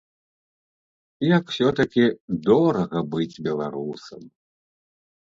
[1.37, 2.03] Як усё-такі
[2.47, 4.21] дорага быць беларусам.